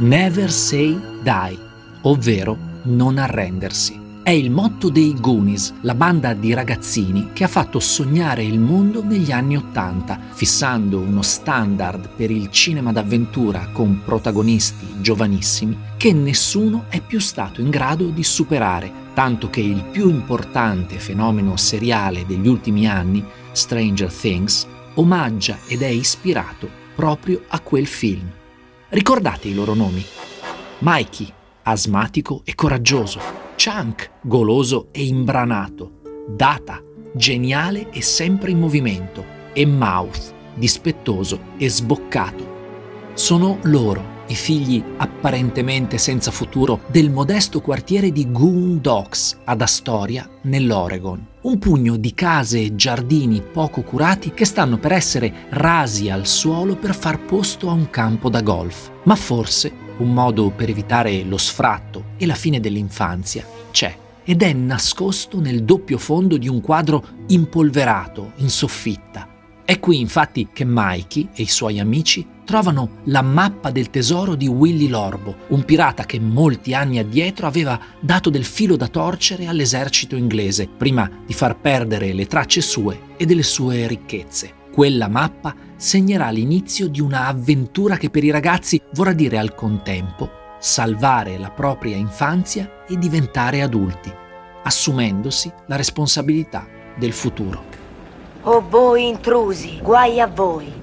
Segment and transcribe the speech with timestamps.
[0.00, 1.58] Never say die,
[2.02, 4.00] ovvero non arrendersi.
[4.22, 9.04] È il motto dei Goonies, la banda di ragazzini che ha fatto sognare il mondo
[9.04, 16.86] negli anni Ottanta, fissando uno standard per il cinema d'avventura con protagonisti giovanissimi che nessuno
[16.88, 22.48] è più stato in grado di superare, tanto che il più importante fenomeno seriale degli
[22.48, 28.38] ultimi anni, Stranger Things, omaggia ed è ispirato proprio a quel film.
[28.92, 30.04] Ricordate i loro nomi?
[30.80, 33.20] Mikey, asmatico e coraggioso.
[33.54, 36.00] Chunk, goloso e imbranato.
[36.26, 36.82] Data,
[37.14, 39.24] geniale e sempre in movimento.
[39.52, 42.49] E Mouth, dispettoso e sboccato.
[43.20, 50.26] Sono loro i figli apparentemente senza futuro del modesto quartiere di Goon Docks ad Astoria,
[50.44, 51.26] nell'Oregon.
[51.42, 56.76] Un pugno di case e giardini poco curati che stanno per essere rasi al suolo
[56.76, 58.90] per far posto a un campo da golf.
[59.02, 64.52] Ma forse un modo per evitare lo sfratto e la fine dell'infanzia c'è ed è
[64.54, 69.28] nascosto nel doppio fondo di un quadro impolverato in soffitta.
[69.62, 74.48] È qui infatti che Mikey e i suoi amici trovano la mappa del tesoro di
[74.48, 80.16] Willy Lorbo, un pirata che molti anni addietro aveva dato del filo da torcere all'esercito
[80.16, 84.52] inglese prima di far perdere le tracce sue e delle sue ricchezze.
[84.72, 90.28] Quella mappa segnerà l'inizio di una avventura che per i ragazzi vorrà dire al contempo
[90.58, 94.12] salvare la propria infanzia e diventare adulti,
[94.64, 96.66] assumendosi la responsabilità
[96.98, 97.62] del futuro.
[98.42, 100.79] O voi intrusi, guai a voi.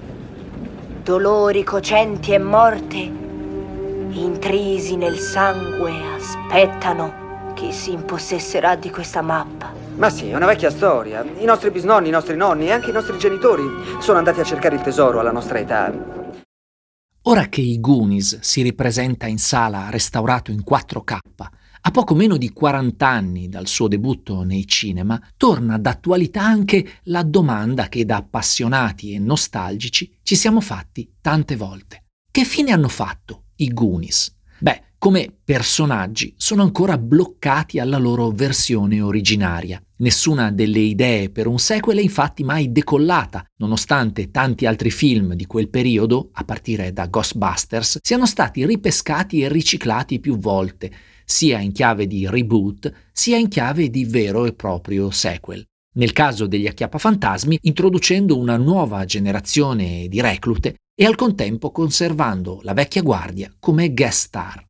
[1.08, 9.72] Dolori cocenti e morte, intrisi nel sangue, aspettano chi si impossesserà di questa mappa.
[9.96, 11.24] Ma sì, è una vecchia storia.
[11.38, 13.64] I nostri bisnonni, i nostri nonni e anche i nostri genitori
[14.00, 15.90] sono andati a cercare il tesoro alla nostra età.
[17.22, 21.16] Ora che i Goonies si ripresenta in sala restaurato in 4K,
[21.80, 27.22] a poco meno di 40 anni dal suo debutto nei cinema, torna d'attualità anche la
[27.22, 32.04] domanda che da appassionati e nostalgici ci siamo fatti tante volte.
[32.30, 34.34] Che fine hanno fatto i Goonies?
[34.58, 39.80] Beh, come personaggi sono ancora bloccati alla loro versione originaria.
[39.98, 45.46] Nessuna delle idee per un sequel è infatti mai decollata, nonostante tanti altri film di
[45.46, 50.90] quel periodo, a partire da Ghostbusters, siano stati ripescati e riciclati più volte,
[51.30, 55.62] sia in chiave di reboot, sia in chiave di vero e proprio sequel.
[55.96, 62.72] Nel caso degli Acchiappafantasmi, introducendo una nuova generazione di reclute e al contempo conservando la
[62.72, 64.67] vecchia guardia come guest star.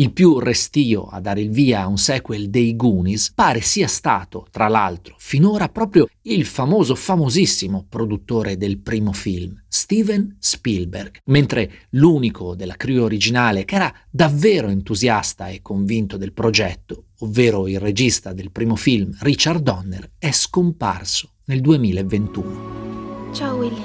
[0.00, 4.46] Il più restio a dare il via a un sequel dei Goonies pare sia stato,
[4.48, 12.54] tra l'altro, finora proprio il famoso, famosissimo produttore del primo film, Steven Spielberg, mentre l'unico
[12.54, 18.52] della crew originale che era davvero entusiasta e convinto del progetto, ovvero il regista del
[18.52, 23.32] primo film, Richard Donner, è scomparso nel 2021.
[23.32, 23.82] Ciao Willy.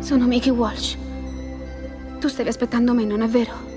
[0.00, 1.06] Sono Mickey Walsh.
[2.20, 3.76] Tu stavi aspettando me, non è vero?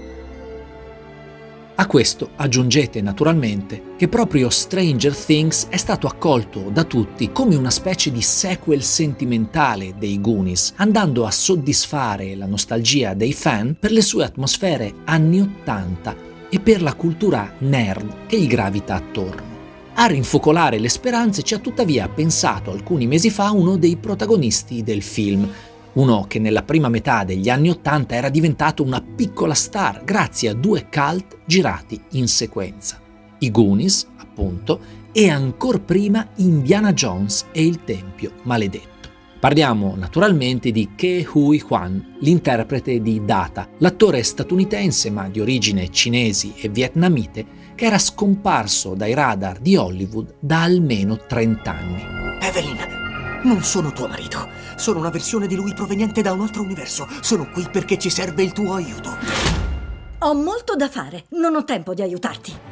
[1.75, 7.71] A questo aggiungete naturalmente che proprio Stranger Things è stato accolto da tutti come una
[7.71, 14.01] specie di sequel sentimentale dei Goonies, andando a soddisfare la nostalgia dei fan per le
[14.01, 16.15] sue atmosfere anni 80
[16.49, 19.49] e per la cultura nerd che gli gravita attorno.
[19.93, 25.01] A rinfocolare le speranze ci ha tuttavia pensato alcuni mesi fa uno dei protagonisti del
[25.01, 25.49] film,
[25.93, 30.53] uno che nella prima metà degli anni Ottanta era diventato una piccola star grazie a
[30.53, 32.99] due cult girati in sequenza.
[33.39, 34.79] I Goonies, appunto,
[35.11, 38.89] e ancor prima Indiana Jones e il Tempio Maledetto.
[39.39, 46.53] Parliamo naturalmente di Ke Hui Kwan, l'interprete di Data, l'attore statunitense ma di origine cinesi
[46.55, 52.03] e vietnamite che era scomparso dai radar di Hollywood da almeno 30 anni.
[52.39, 53.00] Evelyn,
[53.43, 54.49] non sono tuo marito.
[54.75, 57.07] Sono una versione di lui proveniente da un altro universo.
[57.21, 59.15] Sono qui perché ci serve il tuo aiuto.
[60.19, 61.25] Ho molto da fare.
[61.29, 62.70] Non ho tempo di aiutarti.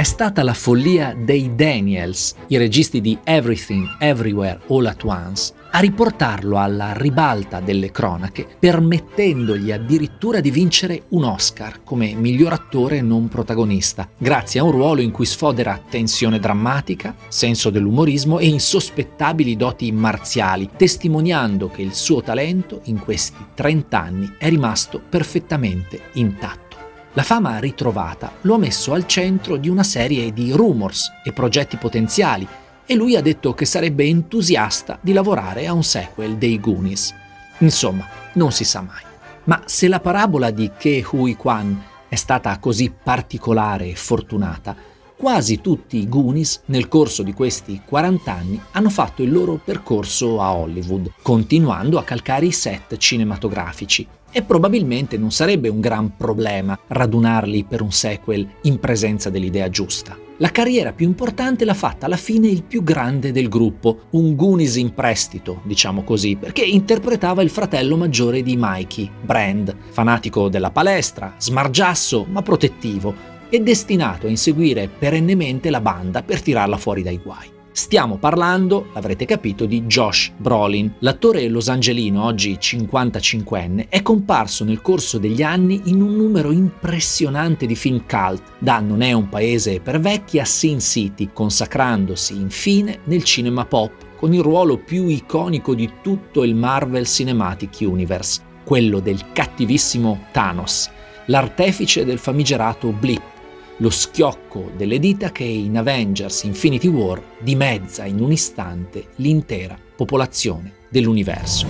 [0.00, 5.78] È stata la follia dei Daniels, i registi di Everything, Everywhere, All at Once, a
[5.78, 13.28] riportarlo alla ribalta delle cronache, permettendogli addirittura di vincere un Oscar come miglior attore non
[13.28, 19.92] protagonista, grazie a un ruolo in cui sfodera tensione drammatica, senso dell'umorismo e insospettabili doti
[19.92, 26.69] marziali, testimoniando che il suo talento in questi 30 anni è rimasto perfettamente intatto.
[27.14, 31.76] La fama ritrovata lo ha messo al centro di una serie di rumors e progetti
[31.76, 32.46] potenziali
[32.86, 37.12] e lui ha detto che sarebbe entusiasta di lavorare a un sequel dei Goonies.
[37.58, 39.02] Insomma, non si sa mai.
[39.44, 44.76] Ma se la parabola di Ke Hui Kwan è stata così particolare e fortunata,
[45.16, 50.40] quasi tutti i Goonies nel corso di questi 40 anni hanno fatto il loro percorso
[50.40, 54.06] a Hollywood, continuando a calcare i set cinematografici.
[54.32, 60.16] E probabilmente non sarebbe un gran problema radunarli per un sequel in presenza dell'idea giusta.
[60.36, 64.76] La carriera più importante l'ha fatta alla fine il più grande del gruppo, un Goonies
[64.76, 71.34] in prestito, diciamo così, perché interpretava il fratello maggiore di Mikey, Brand, fanatico della palestra,
[71.36, 73.14] smargiasso ma protettivo,
[73.50, 77.58] e destinato a inseguire perennemente la banda per tirarla fuori dai guai.
[77.80, 80.96] Stiamo parlando, l'avrete capito, di Josh Brolin.
[80.98, 87.74] L'attore losangelino, oggi 55enne, è comparso nel corso degli anni in un numero impressionante di
[87.74, 93.24] film cult, da Non è un paese per vecchi a Sin City, consacrandosi infine nel
[93.24, 99.32] cinema pop con il ruolo più iconico di tutto il Marvel Cinematic Universe, quello del
[99.32, 100.90] cattivissimo Thanos,
[101.24, 103.38] l'artefice del famigerato Blip
[103.80, 110.72] lo schiocco delle dita che in Avengers Infinity War dimezza in un istante l'intera popolazione
[110.88, 111.66] dell'universo.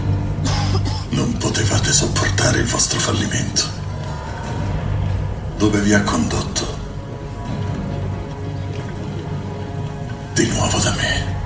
[1.11, 3.63] Non potevate sopportare il vostro fallimento.
[5.57, 6.79] Dove vi ha condotto?
[10.35, 11.40] Di nuovo da me.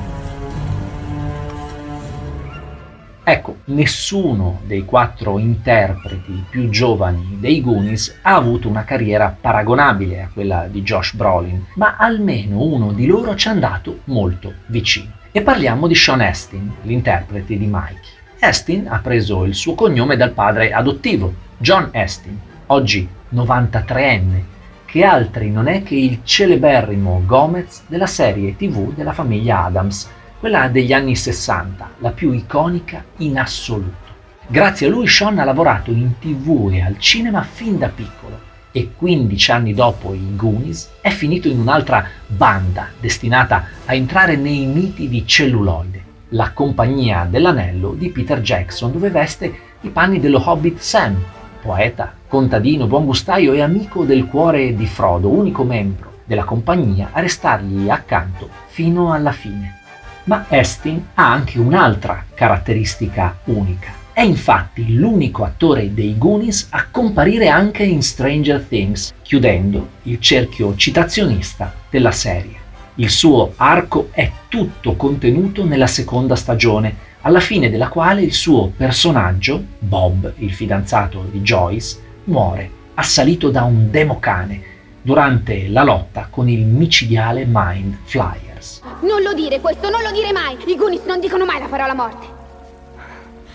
[3.27, 10.29] Ecco, nessuno dei quattro interpreti più giovani dei Goonies ha avuto una carriera paragonabile a
[10.31, 15.11] quella di Josh Brolin, ma almeno uno di loro ci è andato molto vicino.
[15.33, 18.13] E parliamo di Sean Astin, l'interprete di Mikey.
[18.41, 24.43] Astin ha preso il suo cognome dal padre adottivo, John Astin, oggi 93enne,
[24.85, 30.11] che altri non è che il celeberrimo Gomez della serie tv della famiglia Adams,
[30.45, 34.13] quella degli anni 60, la più iconica in assoluto.
[34.47, 38.39] Grazie a lui Sean ha lavorato in tv e al cinema fin da piccolo
[38.71, 44.67] e 15 anni dopo i Goonies è finito in un'altra banda destinata a entrare nei
[44.67, 50.79] miti di celluloide, la compagnia dell'anello di Peter Jackson dove veste i panni dello Hobbit
[50.79, 51.25] Sam,
[51.63, 57.21] poeta, contadino, buon gustaio e amico del cuore di Frodo, unico membro della compagnia a
[57.21, 59.79] restargli accanto fino alla fine.
[60.25, 63.93] Ma Astin ha anche un'altra caratteristica unica.
[64.13, 70.75] È infatti l'unico attore dei Goonies a comparire anche in Stranger Things, chiudendo il cerchio
[70.77, 72.63] citazionista della serie.
[72.97, 78.73] Il suo arco è tutto contenuto nella seconda stagione, alla fine della quale il suo
[78.75, 84.73] personaggio, Bob, il fidanzato di Joyce, muore assalito da un democane
[85.05, 88.59] durante la lotta con il micidiale Mind Flyer.
[89.03, 90.57] Non lo dire questo, non lo dire mai!
[90.67, 92.27] I Goonies non dicono mai la parola morte!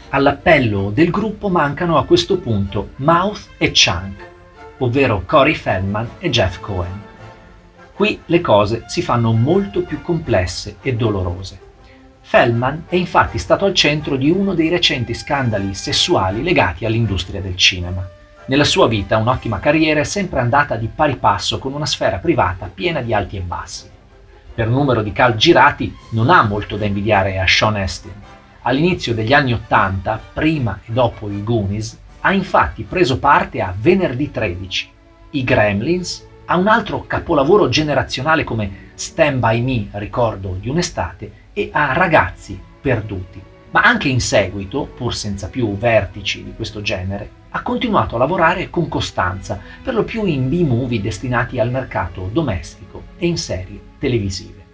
[0.09, 4.27] All'appello del gruppo mancano a questo punto Mouth e Chunk,
[4.77, 7.01] ovvero Corey Feldman e Jeff Cohen.
[7.95, 11.59] Qui le cose si fanno molto più complesse e dolorose.
[12.21, 17.55] Feldman è infatti stato al centro di uno dei recenti scandali sessuali legati all'industria del
[17.55, 18.07] cinema.
[18.49, 22.69] Nella sua vita un'ottima carriera è sempre andata di pari passo con una sfera privata
[22.73, 23.89] piena di alti e bassi
[24.59, 28.11] per numero di cult girati, non ha molto da invidiare a Sean Astin.
[28.63, 34.31] All'inizio degli anni Ottanta, prima e dopo i Goonies, ha infatti preso parte a Venerdì
[34.31, 34.89] 13,
[35.29, 41.69] i Gremlins, a un altro capolavoro generazionale come Stand By Me, ricordo di un'estate, e
[41.71, 43.48] a Ragazzi perduti.
[43.71, 48.69] Ma anche in seguito, pur senza più vertici di questo genere, ha continuato a lavorare
[48.69, 54.65] con costanza, per lo più in B-movie destinati al mercato domestico e in serie televisive.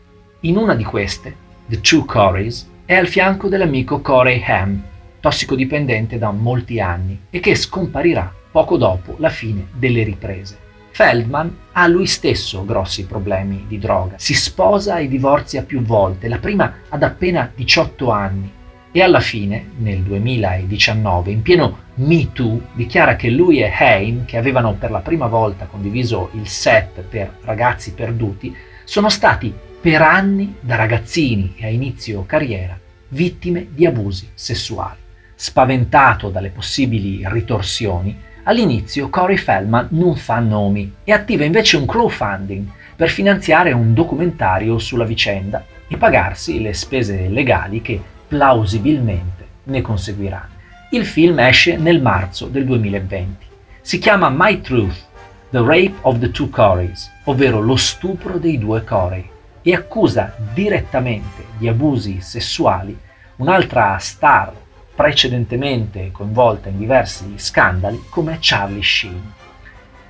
[0.42, 1.36] In una di queste,
[1.66, 4.82] The Two Coreys, è al fianco dell'amico Corey Ham,
[5.20, 10.60] tossicodipendente da molti anni e che scomparirà poco dopo la fine delle riprese.
[10.92, 14.16] Feldman ha lui stesso grossi problemi di droga.
[14.18, 18.54] Si sposa e divorzia più volte, la prima ad appena 18 anni
[18.98, 24.38] E alla fine, nel 2019, in pieno Me Too, dichiara che lui e Haim, che
[24.38, 30.56] avevano per la prima volta condiviso il set per Ragazzi Perduti, sono stati per anni
[30.62, 35.00] da ragazzini e a inizio carriera vittime di abusi sessuali.
[35.36, 42.66] Spaventato dalle possibili ritorsioni, all'inizio Corey Feldman non fa nomi e attiva invece un crowdfunding
[42.96, 50.54] per finanziare un documentario sulla vicenda e pagarsi le spese legali che plausibilmente ne conseguiranno.
[50.92, 53.46] Il film esce nel marzo del 2020.
[53.82, 55.06] Si chiama My Truth,
[55.50, 59.30] The Rape of the Two Coreys, ovvero lo stupro dei due Corey,
[59.62, 62.98] e accusa direttamente di abusi sessuali
[63.38, 64.54] un'altra star
[64.96, 69.34] precedentemente coinvolta in diversi scandali come Charlie Sheen.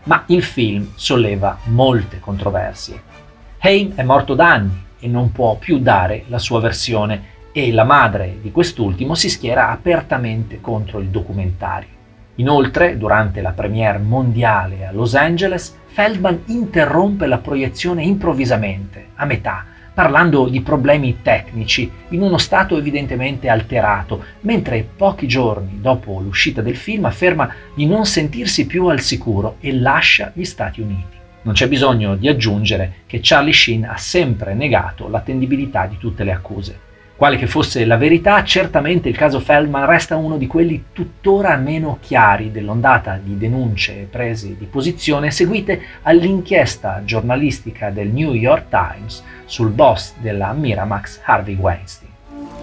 [0.04, 3.02] Ma il film solleva molte controversie.
[3.60, 7.86] Haim è morto da anni e non può più dare la sua versione e la
[7.86, 11.88] madre di quest'ultimo si schiera apertamente contro il documentario.
[12.36, 19.64] Inoltre, durante la premiere mondiale a Los Angeles, Feldman interrompe la proiezione improvvisamente, a metà,
[19.94, 26.76] parlando di problemi tecnici, in uno stato evidentemente alterato, mentre pochi giorni dopo l'uscita del
[26.76, 31.16] film afferma di non sentirsi più al sicuro e lascia gli Stati Uniti.
[31.44, 36.34] Non c'è bisogno di aggiungere che Charlie Sheen ha sempre negato l'attendibilità di tutte le
[36.34, 36.80] accuse.
[37.18, 41.98] Quale che fosse la verità, certamente il caso Feldman resta uno di quelli tuttora meno
[42.02, 49.24] chiari dell'ondata di denunce e prese di posizione seguite all'inchiesta giornalistica del New York Times
[49.46, 52.12] sul boss della Miramax Harvey Weinstein.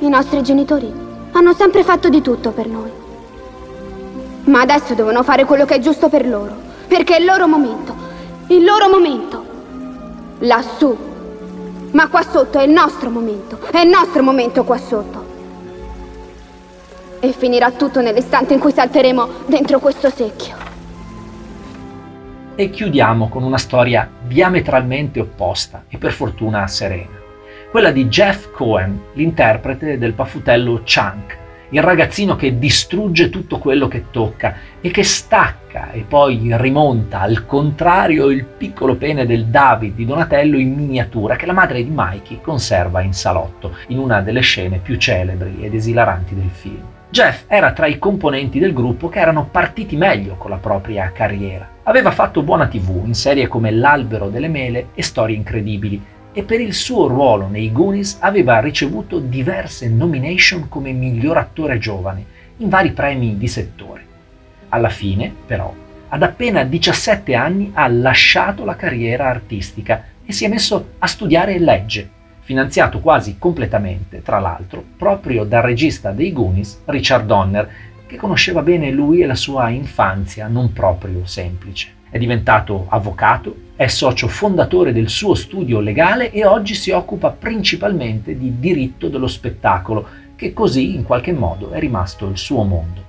[0.00, 0.92] I nostri genitori
[1.32, 2.90] hanno sempre fatto di tutto per noi.
[4.44, 6.54] Ma adesso devono fare quello che è giusto per loro,
[6.88, 7.96] perché è il loro momento,
[8.48, 9.44] il loro momento.
[10.40, 11.10] Lassù
[11.92, 13.58] ma qua sotto è il nostro momento.
[13.70, 15.30] È il nostro momento qua sotto.
[17.20, 20.56] E finirà tutto nell'istante in cui salteremo dentro questo secchio.
[22.54, 27.20] E chiudiamo con una storia diametralmente opposta e per fortuna serena.
[27.70, 31.38] Quella di Jeff Cohen, l'interprete del pafutello Chunk,
[31.72, 37.46] il ragazzino che distrugge tutto quello che tocca e che stacca e poi rimonta al
[37.46, 42.40] contrario il piccolo pene del David di Donatello in miniatura che la madre di Mikey
[42.42, 46.84] conserva in salotto, in una delle scene più celebri ed esilaranti del film.
[47.08, 51.68] Jeff era tra i componenti del gruppo che erano partiti meglio con la propria carriera.
[51.84, 56.60] Aveva fatto buona tv in serie come L'albero delle mele e Storie incredibili, e per
[56.60, 62.24] il suo ruolo nei Goonies aveva ricevuto diverse nomination come miglior attore giovane
[62.58, 64.04] in vari premi di settore.
[64.70, 65.74] Alla fine, però,
[66.08, 71.58] ad appena 17 anni ha lasciato la carriera artistica e si è messo a studiare
[71.58, 72.08] legge,
[72.40, 77.68] finanziato quasi completamente, tra l'altro, proprio dal regista dei Goonies, Richard Donner,
[78.06, 82.00] che conosceva bene lui e la sua infanzia non proprio semplice.
[82.10, 88.36] È diventato avvocato, è socio fondatore del suo studio legale e oggi si occupa principalmente
[88.36, 93.04] di diritto dello spettacolo, che così in qualche modo è rimasto il suo mondo.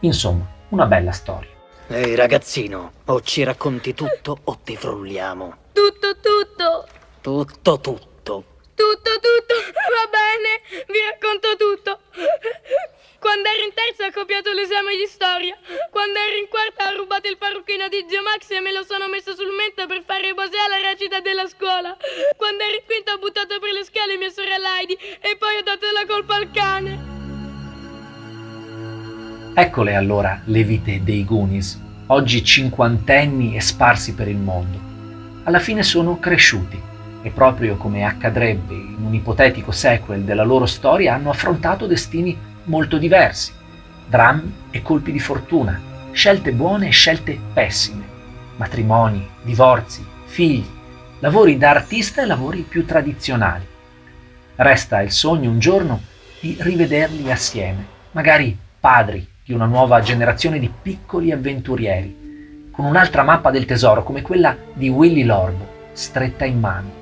[0.00, 1.50] Insomma, una bella storia.
[1.88, 5.54] Ehi ragazzino, o ci racconti tutto o ti frulliamo.
[5.72, 6.86] Tutto, tutto.
[7.20, 8.44] Tutto, tutto.
[8.74, 9.54] Tutto, tutto.
[9.74, 11.98] Va bene, vi racconto tutto.
[13.18, 15.58] Quando ero in terza ho copiato l'esame di storia.
[15.90, 19.08] Quando ero in quarta ho rubato il parrucchino di zio Max e me lo sono
[19.10, 21.98] messo sul mento per fare bosè alla recita della scuola.
[22.38, 25.66] Quando ero in quinta ho buttato per le scale mia sorella Heidi e poi ho
[25.66, 26.92] dato la colpa al cane.
[29.52, 31.74] Eccole allora le vite dei Goonies,
[32.14, 34.78] oggi cinquantenni e sparsi per il mondo.
[35.42, 36.80] Alla fine sono cresciuti
[37.22, 42.98] e proprio come accadrebbe in un ipotetico sequel della loro storia hanno affrontato destini molto
[42.98, 43.52] diversi,
[44.06, 45.80] drammi e colpi di fortuna,
[46.12, 48.04] scelte buone e scelte pessime,
[48.56, 50.66] matrimoni, divorzi, figli,
[51.20, 53.66] lavori da artista e lavori più tradizionali.
[54.56, 56.02] Resta il sogno un giorno
[56.40, 63.50] di rivederli assieme, magari padri di una nuova generazione di piccoli avventurieri, con un'altra mappa
[63.50, 66.97] del tesoro come quella di Willy Lorbo, stretta in mano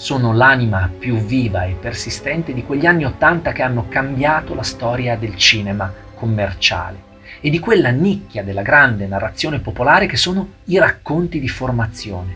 [0.00, 5.14] sono l'anima più viva e persistente di quegli anni Ottanta che hanno cambiato la storia
[5.14, 11.38] del cinema commerciale e di quella nicchia della grande narrazione popolare che sono i racconti
[11.38, 12.34] di formazione.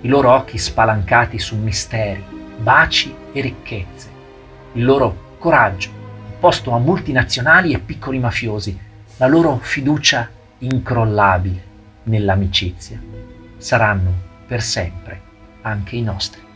[0.00, 2.24] I loro occhi spalancati su misteri,
[2.56, 4.08] baci e ricchezze,
[4.72, 5.90] il loro coraggio
[6.32, 8.78] opposto a multinazionali e piccoli mafiosi,
[9.18, 11.62] la loro fiducia incrollabile
[12.04, 12.98] nell'amicizia,
[13.58, 14.14] saranno
[14.46, 15.20] per sempre
[15.60, 16.48] anche i nostri.